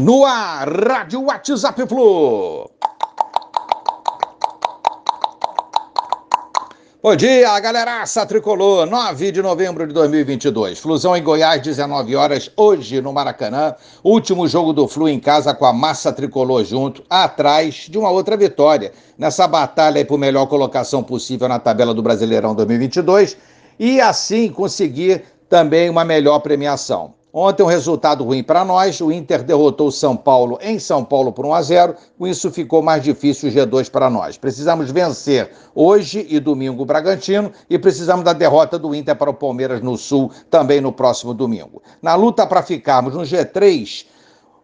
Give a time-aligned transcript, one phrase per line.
[0.00, 2.70] No ar, Rádio WhatsApp Flu.
[7.02, 10.78] Bom dia, galeraça tricolor, 9 de novembro de 2022.
[10.78, 13.74] Flusão em Goiás, 19 horas, hoje no Maracanã.
[14.02, 18.38] Último jogo do Flu em casa com a massa tricolor junto, atrás de uma outra
[18.38, 18.92] vitória.
[19.18, 23.36] Nessa batalha por melhor colocação possível na tabela do Brasileirão 2022
[23.78, 27.19] e assim conseguir também uma melhor premiação.
[27.32, 31.32] Ontem um resultado ruim para nós, o Inter derrotou o São Paulo em São Paulo
[31.32, 34.36] por 1 a 0, com isso ficou mais difícil o G2 para nós.
[34.36, 39.34] Precisamos vencer hoje e domingo o Bragantino e precisamos da derrota do Inter para o
[39.34, 41.80] Palmeiras no Sul também no próximo domingo.
[42.02, 44.06] Na luta para ficarmos no G3,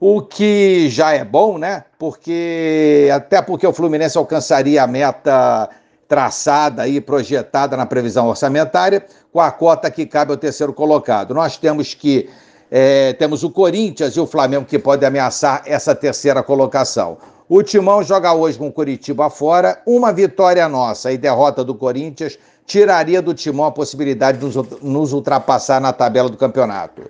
[0.00, 1.84] o que já é bom, né?
[1.98, 5.70] Porque até porque o Fluminense alcançaria a meta
[6.08, 11.34] traçada e projetada na previsão orçamentária, com a cota que cabe ao terceiro colocado.
[11.34, 12.28] Nós temos que
[12.70, 17.19] é, temos o Corinthians e o Flamengo que podem ameaçar essa terceira colocação.
[17.48, 19.81] O Timão joga hoje com o Curitiba fora.
[19.86, 22.36] Uma vitória nossa e derrota do Corinthians
[22.67, 27.03] tiraria do Timão a possibilidade de nos, nos ultrapassar na tabela do campeonato.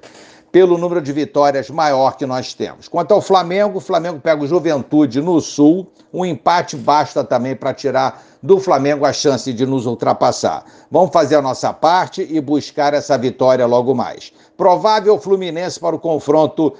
[0.52, 2.88] Pelo número de vitórias maior que nós temos.
[2.88, 5.86] Quanto ao Flamengo, o Flamengo pega o Juventude no Sul.
[6.12, 10.64] Um empate basta também para tirar do Flamengo a chance de nos ultrapassar.
[10.90, 14.32] Vamos fazer a nossa parte e buscar essa vitória logo mais.
[14.56, 16.74] Provável Fluminense para o confronto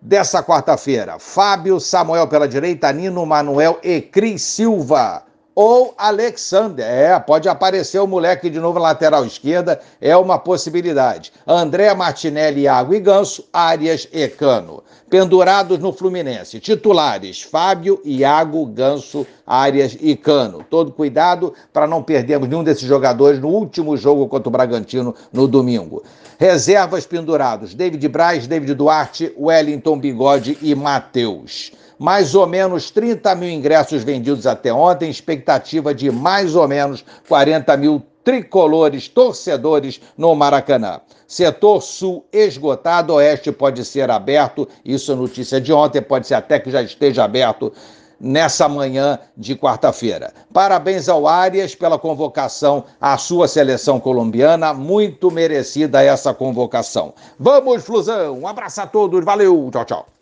[0.00, 1.18] dessa quarta-feira.
[1.18, 5.24] Fábio, Samuel pela direita, Nino, Manuel e Cris Silva
[5.56, 6.84] ou Alexander.
[6.84, 11.32] É, pode aparecer o moleque de novo na lateral esquerda, é uma possibilidade.
[11.46, 14.84] André Martinelli, Iago e Ganso, Arias e Cano.
[15.08, 16.60] Pendurados no Fluminense.
[16.60, 20.62] Titulares: Fábio, Iago, Ganso, Arias e Cano.
[20.68, 25.48] Todo cuidado para não perdermos nenhum desses jogadores no último jogo contra o Bragantino no
[25.48, 26.02] domingo.
[26.38, 33.50] Reservas pendurados: David Braz, David Duarte, Wellington Bigode e Matheus mais ou menos 30 mil
[33.50, 41.00] ingressos vendidos até ontem, expectativa de mais ou menos 40 mil tricolores, torcedores no Maracanã.
[41.28, 46.58] Setor sul esgotado, oeste pode ser aberto, isso é notícia de ontem, pode ser até
[46.58, 47.72] que já esteja aberto
[48.18, 50.32] nessa manhã de quarta-feira.
[50.52, 57.14] Parabéns ao Arias pela convocação à sua seleção colombiana, muito merecida essa convocação.
[57.38, 60.06] Vamos, Flusão, um abraço a todos, valeu, tchau, tchau.